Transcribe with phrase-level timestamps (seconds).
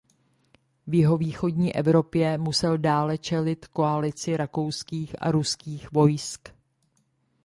[0.87, 6.49] V jihovýchodní Evropě musel dále čelit koalici rakouských a ruských vojsk.